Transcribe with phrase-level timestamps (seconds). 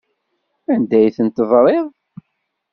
[0.73, 1.87] Anda ay ten-tedriḍ?